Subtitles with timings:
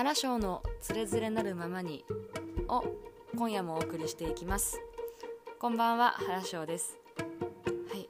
[0.00, 2.06] 原章のつれづれなるままに
[2.68, 2.82] を
[3.36, 4.80] 今夜もお送りしていきます。
[5.58, 6.98] こんばんは原章です。
[7.92, 8.08] はい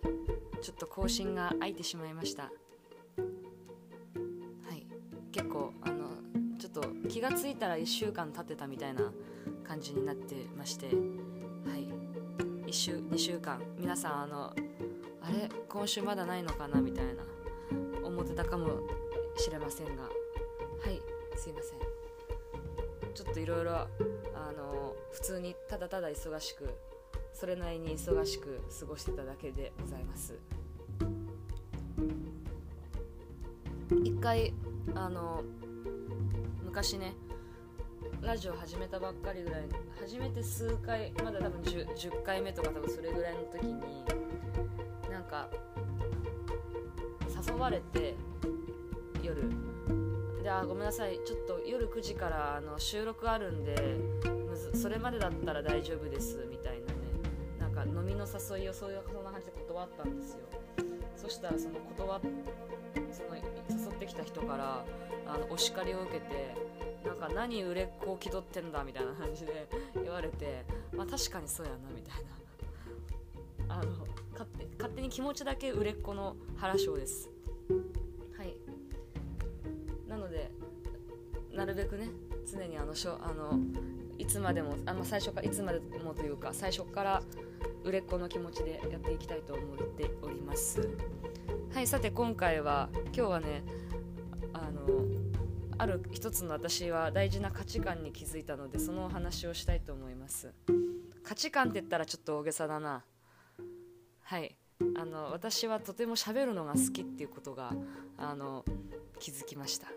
[0.62, 2.44] ちょっと更新が空いてしまいました。
[2.44, 2.50] は
[4.72, 4.86] い
[5.32, 6.10] 結構あの
[6.60, 9.10] ちょっと気がついたら1週間経ってたみたいな
[9.66, 11.88] 感じになってましてはい
[12.68, 13.60] 1週2週間。
[13.76, 14.54] 皆さんあの
[15.22, 17.24] あれ今週まだないのかなみたいな
[18.06, 18.78] 思ってたかも
[19.36, 20.19] しれませんが。
[21.40, 21.78] すいません。
[23.14, 23.88] ちょっといろいろあ
[24.54, 26.68] の普通にただただ忙しく
[27.32, 30.34] それなりに忙しく過ごしてただけでございます。
[34.04, 34.52] 一回
[34.94, 35.42] あの
[36.62, 37.14] 昔ね
[38.20, 39.62] ラジオ始めたばっかりぐらい
[39.98, 43.80] 初めて数回まだ多分 10, 10回目とか多分それぐらいの時に
[45.10, 45.48] なんか
[47.48, 48.14] 誘われて
[49.22, 49.69] 夜。
[50.50, 51.20] あごめんなさい。
[51.24, 53.74] ちょっと夜9時からあの収録あるんで
[54.48, 56.92] むずそれまでだったら大丈夫ですみたいなね。
[57.58, 60.40] なんか飲みの誘いをそういうそんな感じで断ったんですよ。
[61.16, 62.20] そしたらその断っ
[63.12, 64.84] その誘ってきた人から
[65.26, 66.54] あのお叱りを受けて
[67.06, 69.68] なんか何売れっ子を気取ってんだみたいな感じで
[70.02, 72.40] 言われてまあ確かにそうやなみたいな。
[73.68, 77.30] あの勝手勝手に気持ちだけ売れっ子の原章です。
[80.30, 80.50] で
[81.54, 82.08] なるべくね
[82.50, 83.58] 常にあのしょあの
[84.18, 87.22] いつまでもあ、ま、最初からいつまでもというか最初から
[87.84, 90.88] 売れっ子の気持ちでやっていきたいと思っております。
[91.72, 93.62] はいさて今回は今日はね
[94.52, 95.04] あの
[95.78, 100.52] ある一つの私は大事な価値観に気づいたのでそのお話をしたいと思います。
[101.22, 103.04] 価値観って言ったらちょっと大げさだな。
[104.22, 104.56] はい。
[104.96, 107.72] あの私はとても喋るのが好きっていうことが
[108.18, 108.64] あの
[109.18, 109.88] 気づきました。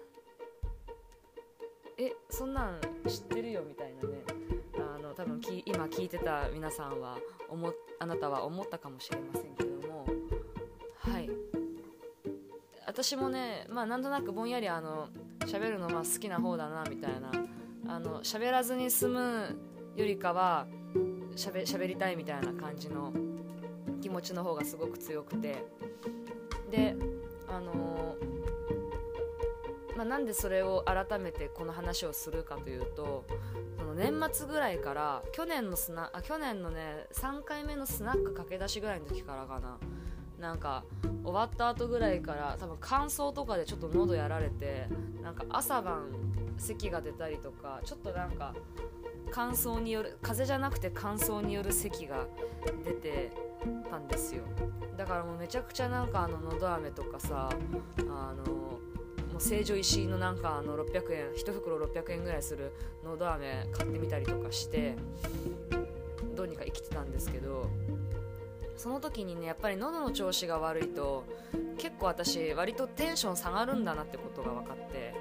[1.98, 4.24] えそんなん知ってるよみたいなね。
[4.76, 7.18] あの多分き今聞いてた皆さんは
[7.50, 10.06] 思あなたは思ったかもしれませんけども。
[11.00, 11.30] はい。
[12.86, 15.10] 私もねまあなんとなくぼんやりあの
[15.42, 17.32] 喋るのまあ好きな方だなみたいな。
[17.88, 19.58] あの喋らずに済む
[19.96, 20.68] よりかは
[21.36, 23.14] しゃべ喋りたいみたいな感じの
[24.02, 25.64] 気持ちの方がすごく強くて。
[26.72, 26.96] で
[27.48, 28.16] あの
[29.96, 33.26] まあ、なんでそれを改めてこの話をするかというと
[33.78, 39.78] その年末ぐらいから去年のスナあ去年のね3回目のスナック駆け出しぐらいの時からかな。
[40.40, 40.84] なんか
[41.24, 44.90] 終わった後ぐらいから多分乾燥とかでちょっと喉やられて
[45.22, 46.08] なんか朝晩
[46.58, 48.54] 咳が出たりとかちょっとなんか
[49.32, 52.28] 乾燥による風邪じゃなくて乾燥による咳が
[52.84, 53.32] 出て
[53.90, 54.44] たんですよ。
[54.98, 57.50] だからもうめちゃくちゃなんかあののど飴とかさ
[58.00, 58.73] あの
[59.34, 62.72] もう成城石井のなんかあの600円1袋600円ぐらいする
[63.04, 64.96] のど飴買ってみたりとかして
[66.36, 67.68] どうにか生きてたんですけど
[68.78, 71.26] その時にねやっぱり喉の調子が悪いと
[71.80, 75.16] 結構私割とテンション下がるんだなってことが分かって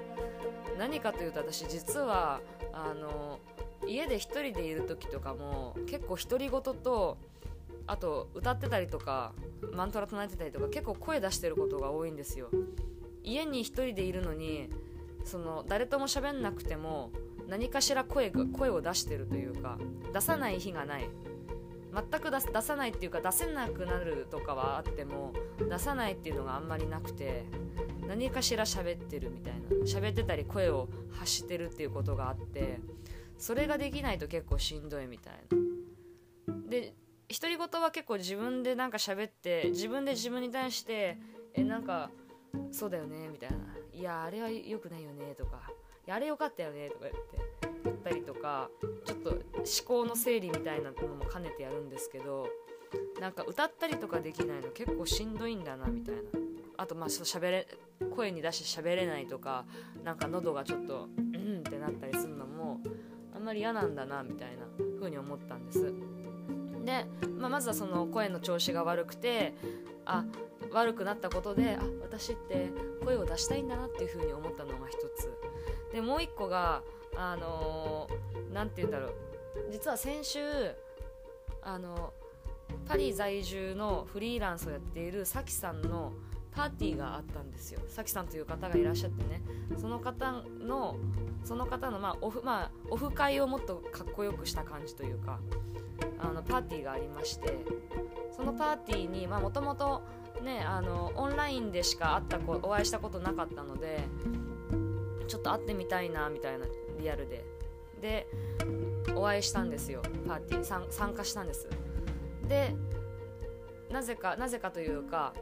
[0.77, 2.39] 何かというと私実は
[2.71, 3.39] あの
[3.87, 7.17] 家で1人でいる時とかも結構独り言と
[7.87, 9.33] あと歌ってたりとか
[9.73, 12.49] マントラ唱えてたりとか結構声出してることが多いんですよ。
[13.23, 14.69] 家に1人でいるのに
[15.23, 17.11] その誰とも喋んなくても
[17.47, 19.77] 何かしら声が声を出してるというか
[20.13, 21.09] 出さない日がない。
[21.93, 27.45] 全く出出さないっていうか出せなくなるとかはあっても出さないっていうのがあんまりなくて
[28.07, 29.59] 何かしら喋ってるみたいな。
[29.85, 32.79] 喋ってたり声を発してるっていうことがあって
[33.37, 36.69] それができないと結構しんどいみたいな。
[36.69, 36.95] で
[37.29, 41.17] 独り言は結構自分でなんか喋って自分で自分に対して
[41.53, 42.09] えなんか
[42.71, 43.57] そうだよねみたいな。
[43.93, 45.71] いやあれは良くないよねとか。
[46.05, 47.19] いやあれ良かったよねとか言って
[47.85, 48.69] 言ったりとか
[49.05, 49.39] ちょっと思
[49.85, 52.47] 考の整理みたいなのも兼ねてやるんですけど
[53.21, 56.21] なんか歌ったりとかできないの結構しんどいんだなみたいな。
[56.75, 57.67] あとまあちょっと喋れ
[58.15, 59.65] 声に出して喋れないとか
[60.03, 62.79] なんか喉がちょっとうんってなったりするのも
[63.35, 64.65] あんまり嫌なんだなみたいな
[64.99, 65.93] 風に思ったんです。
[66.83, 67.05] で、
[67.37, 69.53] まあ、まずはその声の調子が悪くて
[70.05, 70.25] あ
[70.73, 72.71] 悪くなったことであ私って
[73.03, 75.31] 声を出したいんだなっていう風に思ったのが一つ。
[75.91, 76.83] でもう一個が
[77.15, 78.09] あの
[78.51, 79.13] 何、ー、て言うんだろう。
[79.71, 80.39] 実は先週
[81.61, 82.13] あの
[82.85, 86.11] パリ在住のフリーランスをやっているさきさんの
[86.51, 87.79] パーティーがあったんですよ。
[87.87, 89.41] さきさんという方がいらっしゃってね。
[89.77, 90.97] その方の
[91.43, 95.39] その方のまあオフ,、まあ、オフ会をもっとかっこよくした感じというか
[96.19, 97.57] あのパーティーがありまして
[98.35, 100.01] そのパーティーにもともと
[100.43, 104.03] ねあのオンラインでしか会ったこお会いしたことなかったので
[105.27, 106.65] ちょっと会ってみたいなみたいな
[106.99, 107.43] リアルで。
[108.01, 108.27] で
[109.15, 110.01] お会いしたんですよ。
[110.27, 111.69] パーティー参加したんです。
[112.47, 112.75] で
[113.89, 115.33] なぜかなぜかというか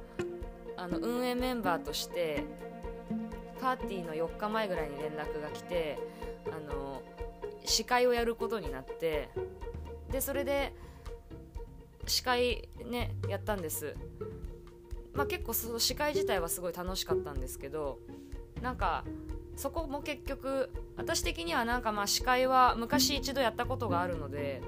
[0.77, 2.44] あの運営メンバーとして
[3.59, 5.97] パーティーの4日前ぐらいに連絡が来て
[6.47, 7.01] あの
[7.65, 9.30] 司会をやることになって
[10.12, 10.74] でそれで
[12.06, 13.95] 司会ねやったんです。
[15.13, 17.99] まあ結構その司会自体はすごい楽しかったんですけど
[18.61, 19.03] なんか
[19.55, 24.61] そこも結局私的にはなんかまあ司会は昔一度やったことがあるので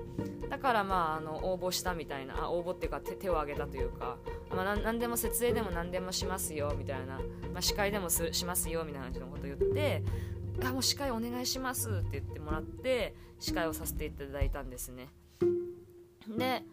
[0.50, 4.18] だからまああの応募したみたいなあ応募っていうか手を挙げたというか、
[4.52, 7.18] まあ、何でも設営でも何でもしますよみたいな、
[7.54, 10.04] まあ、司会でもすしますよみたいな感じのことを言って
[10.64, 15.10] あもう司会お願いしますって言ってもらって司会をさせていただいたんですね。
[16.38, 16.64] で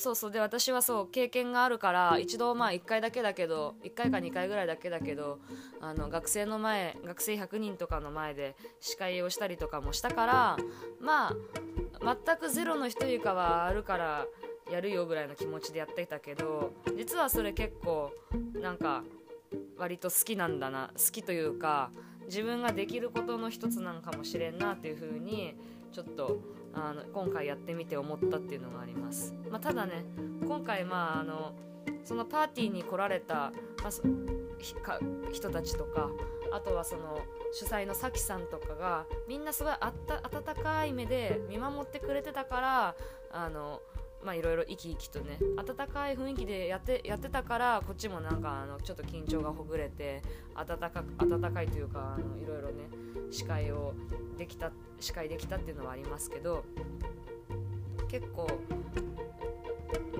[0.00, 0.30] そうそう。
[0.30, 5.38] で私はそう経験があるから一度まあ1回だけだけど1回か2回ぐらいだけだけど
[5.80, 10.56] あの学生の前学生100人とかの前で司会をしたりとかもしたから
[11.00, 11.28] ま
[12.00, 14.26] あ全くゼロの人よりかはあるから
[14.70, 18.10] やるよぐらいの気持ちでやってたけど実はそれ結構
[18.54, 19.02] なんか
[19.76, 21.90] 割と好きなんだな好きというか
[22.26, 25.56] 自分ができることの一つなんかもしれんなっていう風に
[25.92, 26.38] ちょっと
[26.72, 30.04] あの今回やってみて思ったっていうのがあります、まあ、ただね
[30.46, 31.52] 今回まああの
[32.04, 33.52] そのパーティーに来られた、
[33.82, 34.98] まあ、
[35.32, 36.10] 人たちとか
[36.52, 37.20] あとはその
[37.52, 42.94] 主催のさきさんとかがみんなすごいあった温かい目で見守ってくれてたから
[43.32, 43.80] あの
[44.24, 50.22] まあいろいろ生き生きとね温かい雰囲気でやってやってたからこっちもなんかあのちょっと緊張がほぐれて
[50.54, 52.88] 温か温かいというかあのいろいろね
[53.30, 53.94] 司会を
[54.36, 56.64] できた司会できたっていうのはありますけど
[58.08, 58.46] 結構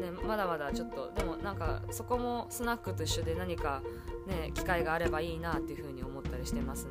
[0.00, 3.82] ねまだまだちょっとでもなんかそこもスナックと一緒で何か
[4.26, 6.90] ね機会があればいいなっていうふうに思ったりしてますね。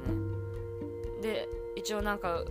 [1.22, 2.46] で一応なんか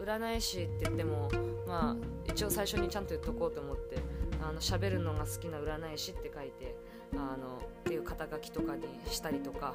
[0.00, 1.28] 占い師って言っても
[1.68, 3.98] まあ一応最初にちゃんと言っとこうと思って
[4.42, 6.74] あの喋るのが好きな占い師って書いて
[7.12, 9.74] あのっていう肩書きとかにしたりとか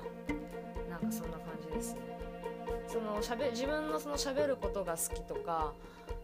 [0.90, 2.00] なんかそんな感じですね。
[2.88, 5.74] そのしゃべ自分のその喋ることが好きとか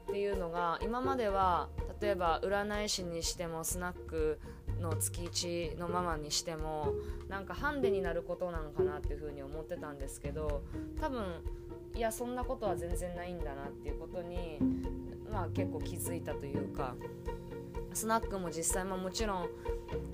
[0.10, 1.70] っていうのが今までは
[2.02, 4.40] 例えば占い師にしてもスナック
[4.80, 6.94] の月1のママにしても
[7.28, 10.64] なんかハンデになることなのかなっていうふうに思ってたんですけど
[11.00, 11.26] 多分
[11.96, 14.60] いやそんなことは全然ないんだなっていうことに、
[15.32, 16.96] まあ、結構気づいたというか
[17.94, 19.50] スナックも実際ももちろん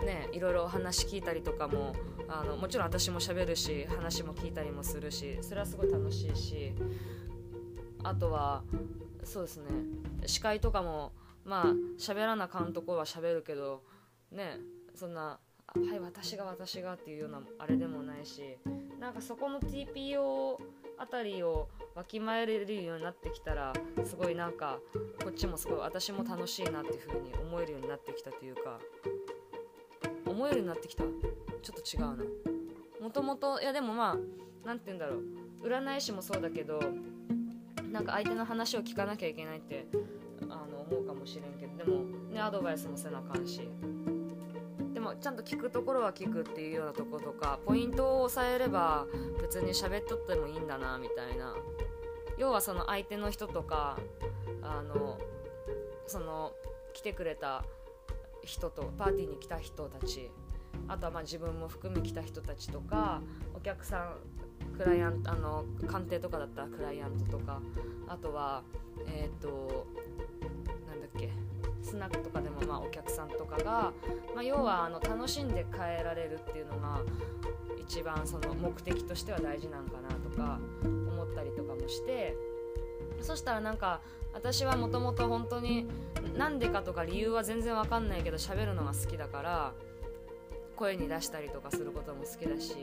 [0.06, 1.94] ねいろいろ話聞いたりとかも
[2.28, 6.74] あのもちろん私もしゃべるし話も聞いたりもするしそれはすごい楽しいし
[8.04, 8.64] あとは
[9.24, 9.66] そうですね
[10.26, 11.12] 司会とかも
[11.44, 11.66] まあ
[12.00, 13.84] 喋らなかんとこは喋るけど
[14.32, 14.58] ね
[14.96, 15.40] そんな
[15.74, 18.58] はい私が私がっていうようなあれでもないし
[19.00, 20.58] なんかそこの TPO
[20.98, 24.80] あたりをわきまえれるようになってきたらすごいなんか
[25.24, 28.80] こっちもすごい私も楽しいなっていう風に思えるようになってきたというか
[30.26, 31.04] 思えるようになってきた？
[31.04, 32.24] ちょっと違うな。
[33.02, 34.18] もともといやでもまあ
[34.66, 35.24] 何て言うんだろう。
[35.64, 36.80] 占い師もそうだけど
[37.92, 39.88] なんか相手の話を聞かなきゃいけないって
[40.44, 43.70] あの思うかもしれんけどでもねアドバイスもせなあかんし。
[45.06, 49.06] もちゃんと聞くところは聞くっていうようなとことかポイントを押さえれば
[49.42, 51.56] 別に喋っとってもいいんだなみたいな。
[52.38, 53.98] 要はその相手の人とか
[54.62, 55.18] あの
[56.08, 56.52] その
[56.94, 57.64] 来てくれた
[58.44, 60.30] 人とパーティーに来た人たち
[60.88, 63.22] あとはまあ自分も含め来た人たちとか
[63.56, 67.62] お客さんクライアントあの鑑定とかだったらクライアントとか
[68.08, 68.62] あとは
[69.08, 69.88] えっ、ー、と
[70.88, 71.32] なんだっけ
[71.96, 73.94] スナックとかでもまあお客さんとかが、
[74.36, 77.00] まあ、要はあの楽しんで帰られるっていうのが
[77.80, 82.36] 一番その目的としては大事なんかなとか思ったりとかもして
[83.22, 84.02] そしたらなんか
[84.34, 85.88] 私はもともと本当に
[86.38, 89.74] なんでかとか理由は全然わかんないけど喋るのが好きだから
[90.76, 92.76] 声に出したりとかすることも好きだし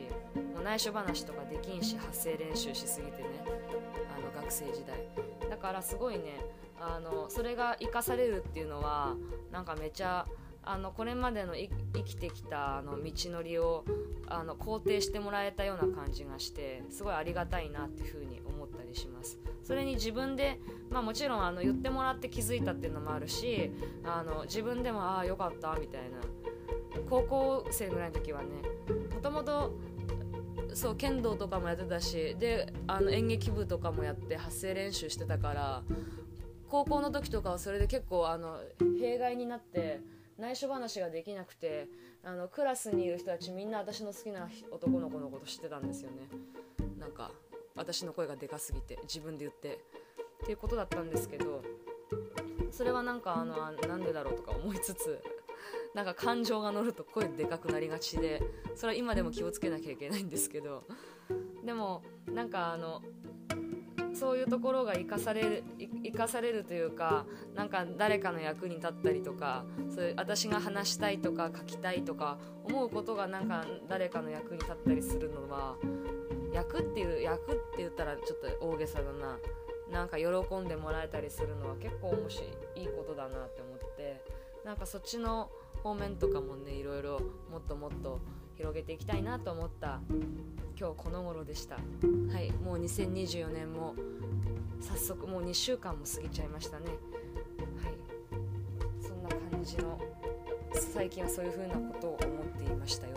[0.54, 5.31] もう内緒話とかできんし発声練習しすぎてねあの学生時代。
[5.52, 6.40] だからすごいね。
[6.80, 9.14] あのそれが生かされるっていうのは
[9.52, 10.26] なんかめちゃ
[10.64, 11.68] あのこれまでの生
[12.04, 13.84] きてきたあの道のりを
[14.28, 19.38] あの肯定してもらえたような感じがしてすごいありがたいなっていうふうに思ったりします。
[19.62, 23.70] それに自分で、まあ、もちろんあの言ってもらって気づいたっていうのもあるし
[24.04, 26.18] あの自分でもああよかったみたいな。
[27.08, 28.48] 高校生ぐらいの時はね
[29.14, 29.72] もともと
[30.74, 35.82] そう剣道とかもやってたしであの演劇部とかもやって発声練習してたから
[36.68, 38.58] 高校の時とかはそれで結構あの
[39.00, 40.00] 弊害になって
[40.38, 41.88] 内緒話ができなくて
[42.24, 46.28] あのクラスにいる人たちみんな私の好きな男の子のこと知ってたんですよね。
[46.98, 47.32] なんか
[47.74, 49.80] 私の声がでかすぎて自分で言って
[50.42, 51.62] っていうことだったんですけど
[52.70, 55.22] それはなんかあのなんでだろうとか思いつつ
[55.94, 58.42] なんか感情が乗ると声でかくなりがちで
[58.74, 60.84] それは今でも気をつけなきゃいけないんですけど。
[61.64, 63.02] でもなんかあの
[64.14, 65.64] そういうところが生かされる
[66.04, 75.76] 生かされるというかなんか誰かの役に立ったりとかそういう私が話したいとか書きたいとか思うことがなんか誰かの役に立ったりするのは
[76.52, 79.38] 役っていう役って言ったらちょっと大げさだな。
[79.90, 82.44] なんか喜んでもらえたりするのは結構面白
[82.76, 84.22] いいいことだなって思って
[84.64, 85.50] なんかそっちの
[85.82, 87.20] 方面とかもねいろいろ
[87.50, 88.20] もっともっと
[88.56, 90.00] 広げていきたいなと思った
[90.78, 91.76] 今日この頃でした。
[91.76, 91.80] は
[92.40, 93.94] いもう2024年も
[94.80, 96.86] 早速もう2週間も過ぎちゃいましたね。
[96.86, 96.96] はい
[99.00, 99.98] そんな感じの
[100.72, 103.16] 最近はそういう風なことを思っていましたよ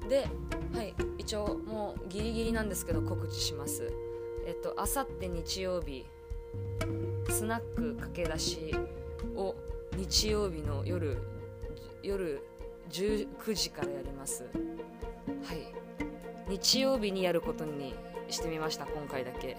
[0.00, 0.08] と。
[0.08, 0.26] で
[0.74, 3.92] はい一応もうギリギリなんですけど告知します。
[4.46, 6.04] えっとあさって日曜日
[7.30, 8.74] スナック駆け出し
[9.36, 9.54] を
[9.96, 11.18] 日曜日の夜
[12.02, 12.42] 夜
[12.90, 14.44] 19時からやります。
[14.44, 15.72] はい。
[16.48, 17.94] 日曜日にやることに
[18.28, 19.56] してみました今回だけ。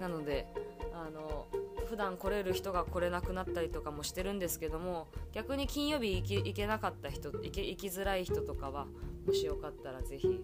[0.00, 0.46] なので
[0.92, 1.46] あの
[1.86, 8.86] 普段来れる人が来れなくなったりとかもしてるんですけども逆に金曜日行け行けなかった人行け行きづらい人とかは
[9.26, 10.40] もしよかったらぜひ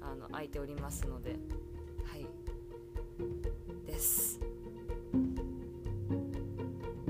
[0.00, 1.36] あの空いておりますので。
[2.04, 2.26] はい。
[3.86, 4.40] です。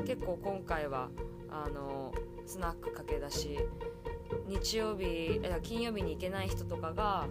[0.07, 1.09] 結構今回は
[1.53, 2.13] あの
[2.47, 3.59] スナック駆け出し
[4.49, 7.27] 日曜日金曜日に行けない人とかが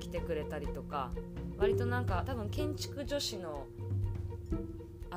[0.00, 1.10] 来てくれたりとか
[1.58, 3.66] 割となんか多分建築女子の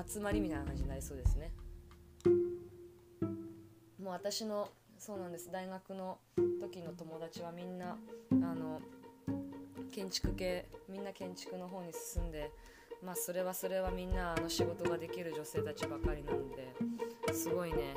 [0.08, 1.52] 集まりみたいな感じになりそうですね。
[4.02, 6.18] もう私のそうなんです大学の
[6.62, 7.98] 時の友達はみんな
[8.32, 8.82] あの
[9.92, 12.52] 建築系みんな建築の方に進んで
[13.04, 17.96] まあそれはそれはみんなあの仕事ができる女性たちばかりなのですごいね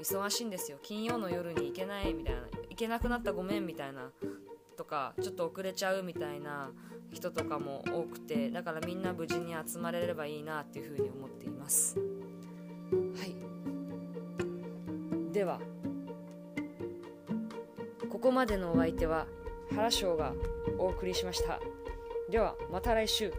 [0.00, 0.78] 忙しいんですよ。
[0.82, 2.42] 金曜の夜に行けないみたいな。
[2.68, 4.10] 行けなくなったごめんみたいな。
[4.76, 6.70] とかちょっと遅れちゃうみたいな。
[7.12, 8.50] 人とかも多くて。
[8.50, 11.98] だからみんな無事に集まれればいいなっていうふうに思っています。
[11.98, 12.04] は
[13.26, 13.34] い。
[15.32, 15.60] では
[18.10, 19.26] ここまでのお相手は
[19.74, 20.32] 原翔が
[20.78, 21.60] お送りしました。
[22.30, 23.32] ではまた来週。